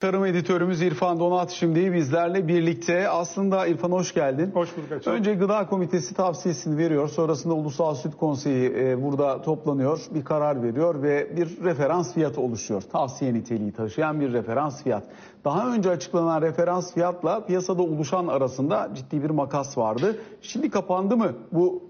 [0.00, 3.08] Tarım editörümüz İrfan Donat şimdi bizlerle birlikte.
[3.08, 4.50] Aslında İrfan hoş geldin.
[4.54, 4.92] Hoş bulduk.
[4.92, 5.10] Açın.
[5.10, 7.08] Önce Gıda Komitesi tavsiyesini veriyor.
[7.08, 10.00] Sonrasında Ulusal Süt Konseyi e, burada toplanıyor.
[10.14, 12.82] Bir karar veriyor ve bir referans fiyatı oluşuyor.
[12.82, 15.04] Tavsiye niteliği taşıyan bir referans fiyat.
[15.44, 20.16] Daha önce açıklanan referans fiyatla piyasada oluşan arasında ciddi bir makas vardı.
[20.42, 21.82] Şimdi kapandı mı bu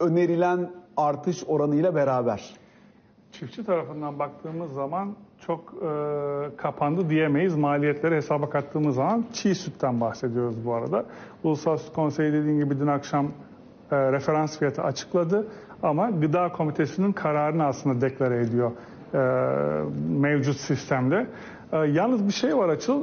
[0.00, 2.63] önerilen artış oranıyla beraber?
[3.40, 5.14] Çiftçi tarafından baktığımız zaman
[5.46, 5.86] çok e,
[6.56, 7.56] kapandı diyemeyiz.
[7.56, 11.04] Maliyetleri hesaba kattığımız zaman çiğ sütten bahsediyoruz bu arada.
[11.44, 13.26] Ulusal Süt Konseyi dediğim gibi dün akşam
[13.90, 15.46] e, referans fiyatı açıkladı
[15.82, 18.70] ama Gıda Komitesi'nin kararını aslında deklare ediyor
[19.14, 19.18] e,
[20.08, 21.26] mevcut sistemde.
[21.72, 23.02] E, yalnız bir şey var Açıl,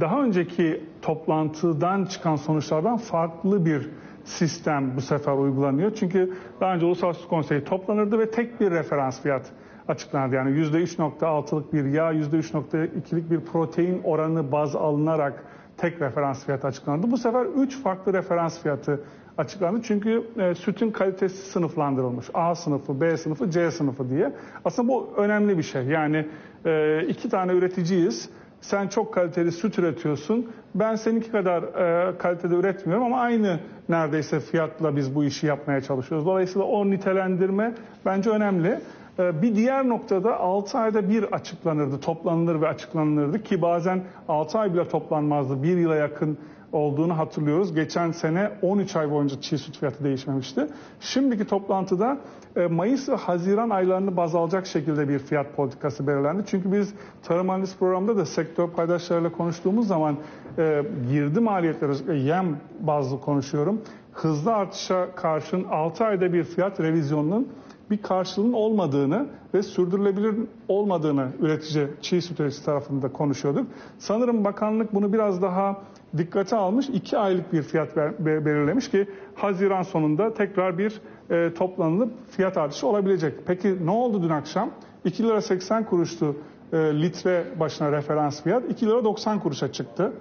[0.00, 3.90] daha önceki toplantıdan çıkan sonuçlardan farklı bir
[4.24, 5.94] sistem bu sefer uygulanıyor.
[5.94, 9.52] Çünkü daha önce Süt Konseyi toplanırdı ve tek bir referans fiyat
[9.88, 10.34] açıklandı.
[10.34, 15.44] Yani %3.6'lık bir yağ, %3.2'lik bir protein oranı baz alınarak
[15.76, 17.10] tek referans fiyatı açıklandı.
[17.10, 19.04] Bu sefer 3 farklı referans fiyatı
[19.38, 19.80] açıklandı.
[19.82, 22.26] Çünkü e, sütün kalitesi sınıflandırılmış.
[22.34, 24.32] A sınıfı, B sınıfı, C sınıfı diye.
[24.64, 25.84] Aslında bu önemli bir şey.
[25.84, 26.28] Yani
[26.64, 28.30] e, iki tane üreticiyiz.
[28.62, 30.50] Sen çok kaliteli süt üretiyorsun.
[30.74, 36.26] Ben seninki kadar e, kalitede üretmiyorum ama aynı neredeyse fiyatla biz bu işi yapmaya çalışıyoruz.
[36.26, 38.80] Dolayısıyla o nitelendirme bence önemli.
[39.18, 44.74] E, bir diğer noktada 6 ayda bir açıklanırdı, toplanılır ve açıklanırdı ki bazen 6 ay
[44.74, 45.62] bile toplanmazdı.
[45.62, 46.38] Bir yıla yakın
[46.72, 47.74] olduğunu hatırlıyoruz.
[47.74, 50.66] Geçen sene 13 ay boyunca çiğ süt fiyatı değişmemişti.
[51.00, 52.18] Şimdiki toplantıda
[52.56, 56.42] e, Mayıs ve Haziran aylarını baz alacak şekilde bir fiyat politikası belirlendi.
[56.46, 60.16] Çünkü biz tarım analiz programında da sektör paydaşlarıyla konuştuğumuz zaman
[60.58, 62.46] e, girdi maliyetleri, yem
[62.80, 63.82] bazlı konuşuyorum.
[64.12, 67.48] Hızlı artışa karşın 6 ayda bir fiyat revizyonunun
[67.90, 70.34] bir karşılığının olmadığını ve sürdürülebilir
[70.68, 73.66] olmadığını üretici, çiğ süt üreticisi tarafında konuşuyorduk.
[73.98, 75.82] Sanırım bakanlık bunu biraz daha
[76.16, 76.88] dikkate almış.
[76.88, 83.34] iki aylık bir fiyat belirlemiş ki Haziran sonunda tekrar bir e, toplanılıp fiyat artışı olabilecek.
[83.46, 84.70] Peki ne oldu dün akşam?
[85.04, 86.36] 2 lira 80 kuruştu
[86.72, 88.70] e, litre başına referans fiyat.
[88.70, 90.12] 2 lira 90 kuruşa çıktı.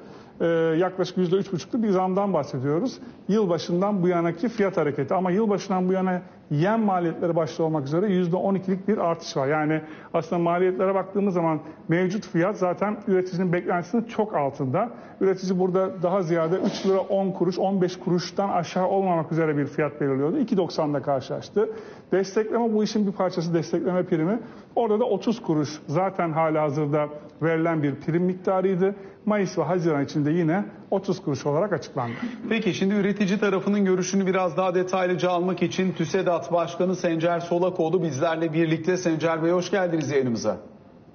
[0.41, 0.45] E,
[0.78, 2.99] yaklaşık %3,5'lu bir zamdan bahsediyoruz.
[3.28, 5.13] Yılbaşından bu yanaki fiyat hareketi.
[5.13, 9.47] Ama yılbaşından bu yana yem maliyetleri başta olmak üzere %12'lik bir artış var.
[9.47, 9.81] Yani
[10.13, 14.90] aslında maliyetlere baktığımız zaman mevcut fiyat zaten üreticinin beklentisinin çok altında.
[15.22, 20.01] Üretici burada daha ziyade 3 lira 10 kuruş, 15 kuruştan aşağı olmamak üzere bir fiyat
[20.01, 20.38] belirliyordu.
[20.38, 21.69] 2.90'da karşılaştı.
[22.11, 24.40] Destekleme bu işin bir parçası destekleme primi.
[24.75, 27.09] Orada da 30 kuruş zaten hala hazırda
[27.41, 28.95] verilen bir prim miktarıydı.
[29.25, 32.13] Mayıs ve Haziran içinde yine 30 kuruş olarak açıklandı.
[32.50, 38.53] Peki şimdi üretici tarafının görüşünü biraz daha detaylıca almak için TÜSEDAT Başkanı Sencer Solakoğlu bizlerle
[38.53, 38.97] birlikte.
[38.97, 40.57] Sencer Bey hoş geldiniz yayınımıza.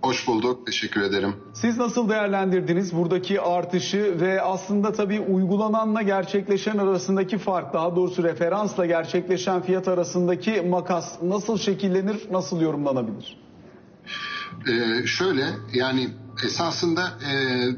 [0.03, 0.67] Hoş bulduk.
[0.67, 1.35] Teşekkür ederim.
[1.55, 8.87] Siz nasıl değerlendirdiniz buradaki artışı ve aslında tabii uygulananla gerçekleşen arasındaki fark, daha doğrusu referansla
[8.87, 13.39] gerçekleşen fiyat arasındaki makas nasıl şekillenir, nasıl yorumlanabilir?
[14.69, 15.45] Ee, şöyle
[15.75, 16.09] yani
[16.45, 17.33] esasında e,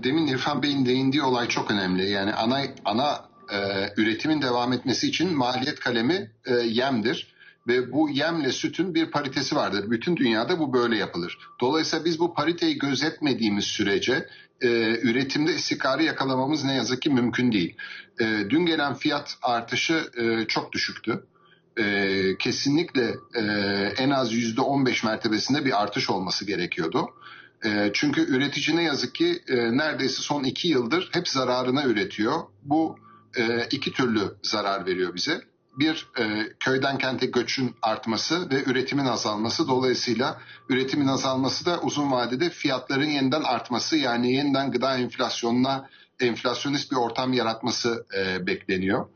[0.05, 2.11] demin İrfan Bey'in değindiği olay çok önemli.
[2.11, 3.59] Yani ana ana e,
[3.97, 7.35] üretimin devam etmesi için maliyet kalemi e, yemdir
[7.69, 9.91] ve bu yemle sütün bir paritesi vardır.
[9.91, 11.39] Bütün dünyada bu böyle yapılır.
[11.61, 14.27] Dolayısıyla biz bu pariteyi gözetmediğimiz sürece
[14.61, 14.69] e,
[15.03, 17.77] üretimde istikrarı yakalamamız ne yazık ki mümkün değil.
[18.21, 21.25] E, dün gelen fiyat artışı e, çok düşüktü.
[21.77, 23.43] E, kesinlikle e,
[23.99, 27.09] en az yüzde 15 mertebesinde bir artış olması gerekiyordu.
[27.65, 32.41] E, çünkü üretici ne yazık ki e, neredeyse son iki yıldır hep zararına üretiyor.
[32.63, 32.99] Bu
[33.37, 35.41] e, iki türlü zarar veriyor bize.
[35.79, 39.69] Bir e, köyden kente göçün artması ve üretimin azalması.
[39.69, 45.89] Dolayısıyla üretimin azalması da uzun vadede fiyatların yeniden artması yani yeniden gıda enflasyonuna
[46.21, 48.07] enflasyonist bir ortam yaratması
[48.47, 49.07] bekleniyor.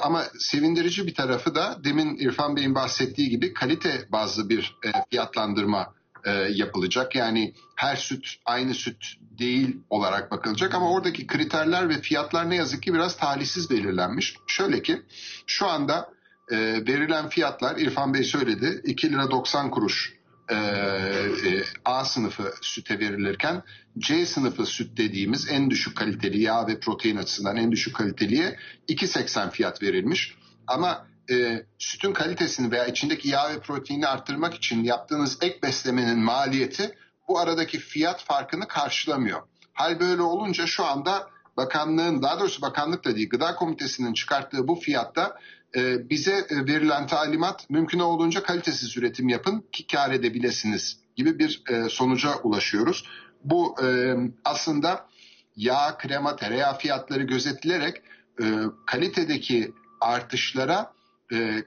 [0.00, 4.76] Ama sevindirici bir tarafı da demin İrfan Bey'in bahsettiği gibi kalite bazlı bir
[5.10, 5.94] fiyatlandırma
[6.24, 7.14] e, yapılacak.
[7.14, 9.04] Yani her süt aynı süt
[9.38, 14.36] değil olarak bakılacak ama oradaki kriterler ve fiyatlar ne yazık ki biraz talihsiz belirlenmiş.
[14.46, 15.02] Şöyle ki
[15.46, 16.08] şu anda
[16.50, 20.12] e, verilen fiyatlar İrfan Bey söyledi 2 lira 90 kuruş
[20.48, 23.62] e, e, A sınıfı süte verilirken
[23.98, 28.58] C sınıfı süt dediğimiz en düşük kaliteli yağ ve protein açısından en düşük kaliteliye
[28.88, 30.34] 2.80 fiyat verilmiş.
[30.66, 36.94] Ama e, sütün kalitesini veya içindeki yağ ve proteini arttırmak için yaptığınız ek beslemenin maliyeti
[37.28, 39.42] bu aradaki fiyat farkını karşılamıyor.
[39.72, 44.74] Hal böyle olunca şu anda bakanlığın daha doğrusu bakanlık da değil gıda komitesinin çıkarttığı bu
[44.74, 45.38] fiyatta
[45.76, 51.62] e, bize e, verilen talimat mümkün olduğunca kalitesiz üretim yapın ki kar edebilirsiniz gibi bir
[51.68, 53.04] e, sonuca ulaşıyoruz.
[53.44, 55.08] bu e, aslında
[55.56, 58.02] yağ, krema, tereyağı fiyatları gözetilerek
[58.42, 58.44] e,
[58.86, 60.92] kalitedeki artışlara
[61.32, 61.64] e,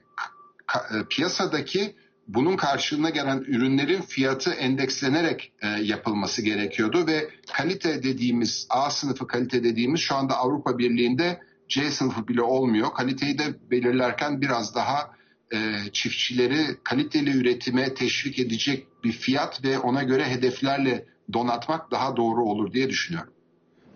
[0.66, 1.94] ka, e, piyasadaki
[2.28, 9.64] bunun karşılığına gelen ürünlerin fiyatı endekslenerek e, yapılması gerekiyordu ve kalite dediğimiz A sınıfı kalite
[9.64, 12.94] dediğimiz şu anda Avrupa Birliği'nde C sınıfı bile olmuyor.
[12.94, 15.16] Kaliteyi de belirlerken biraz daha
[15.52, 15.58] e,
[15.92, 22.72] çiftçileri kaliteli üretime teşvik edecek bir fiyat ve ona göre hedeflerle donatmak daha doğru olur
[22.72, 23.32] diye düşünüyorum.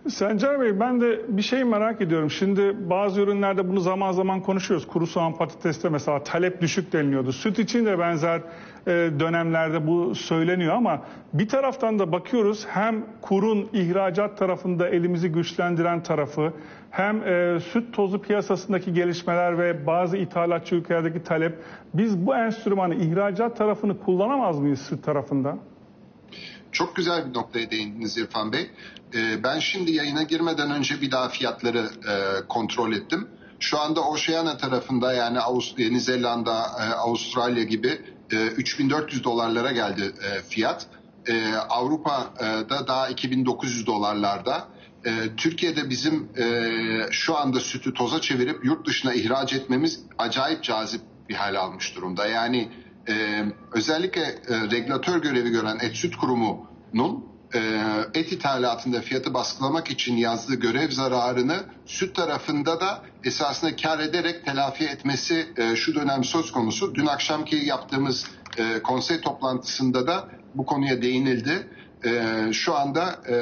[0.08, 2.30] Sencer Bey ben de bir şey merak ediyorum.
[2.30, 4.86] Şimdi bazı ürünlerde bunu zaman zaman konuşuyoruz.
[4.86, 7.32] Kuru soğan patateste mesela talep düşük deniliyordu.
[7.32, 8.40] Süt için de benzer
[8.86, 11.02] e, dönemlerde bu söyleniyor ama
[11.32, 16.52] bir taraftan da bakıyoruz hem kurun ihracat tarafında elimizi güçlendiren tarafı
[16.90, 21.58] hem e, süt tozu piyasasındaki gelişmeler ve bazı ithalatçı ülkelerdeki talep
[21.94, 25.58] biz bu enstrümanı ihracat tarafını kullanamaz mıyız süt tarafında?
[26.72, 28.70] Çok güzel bir noktaya değindiniz İrfan Bey.
[29.14, 33.28] Ee, ben şimdi yayına girmeden önce bir daha fiyatları e, kontrol ettim.
[33.60, 35.38] Şu anda Oceania tarafında yani
[35.78, 38.00] Yeni Zelanda, e, Avustralya gibi
[38.32, 40.86] e, 3400 dolarlara geldi e, fiyat.
[41.26, 44.68] E, Avrupa'da daha 2900 dolarlarda.
[45.04, 46.46] E, Türkiye'de bizim e,
[47.10, 52.26] şu anda sütü toza çevirip yurt dışına ihraç etmemiz acayip cazip bir hal almış durumda.
[52.26, 52.72] Yani
[53.08, 57.24] e, özellikle e, regülatör görevi gören Et Süt Kurumu'nun
[57.54, 57.60] e,
[58.14, 64.84] et ithalatında fiyatı baskılamak için yazdığı görev zararını süt tarafında da esasında kar ederek telafi
[64.84, 66.94] etmesi e, şu dönem söz konusu.
[66.94, 68.26] Dün akşamki yaptığımız
[68.58, 71.68] e, konsey toplantısında da bu konuya değinildi.
[72.04, 73.34] E, şu anda e,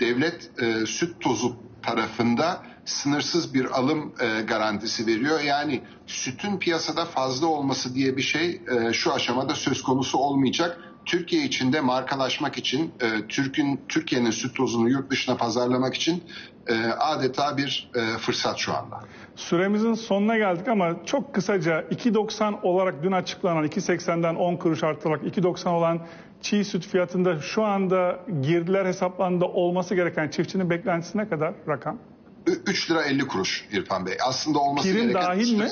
[0.00, 5.40] devlet e, süt tozu tarafında sınırsız bir alım e, garantisi veriyor.
[5.40, 10.78] Yani sütün piyasada fazla olması diye bir şey e, şu aşamada söz konusu olmayacak.
[11.04, 16.24] Türkiye içinde markalaşmak için, e, Türk'ün Türkiye'nin süt tozunu yurt dışına pazarlamak için
[16.66, 19.00] e, adeta bir e, fırsat şu anda.
[19.36, 25.68] Süremizin sonuna geldik ama çok kısaca 2.90 olarak dün açıklanan 2.80'den 10 kuruş artarak 2.90
[25.68, 26.00] olan
[26.40, 31.98] çiğ süt fiyatında şu anda girdiler hesaplarında olması gereken çiftçinin beklentisi ne kadar rakam?
[32.46, 34.16] 3 lira 50 kuruş İrfan Bey.
[34.24, 35.70] Aslında olması Prim gereken dahil mi?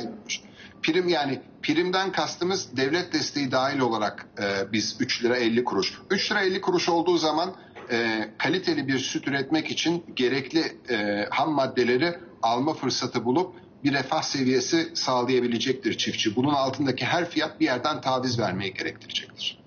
[0.82, 5.94] Prim yani primden kastımız devlet desteği dahil olarak e, biz 3 lira 50 kuruş.
[6.10, 7.54] 3 lira 50 kuruş olduğu zaman
[7.90, 13.54] e, kaliteli bir süt üretmek için gerekli e, ham maddeleri alma fırsatı bulup
[13.84, 16.36] bir refah seviyesi sağlayabilecektir çiftçi.
[16.36, 19.65] Bunun altındaki her fiyat bir yerden taviz vermeyi gerektirecektir.